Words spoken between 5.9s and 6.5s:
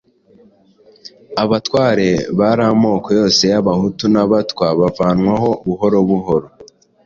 buhoro.